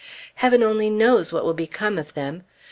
[0.37, 2.41] Heaven only knows what will become of them.